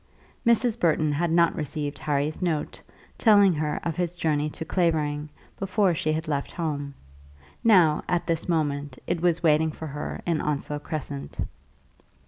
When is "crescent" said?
10.79-11.37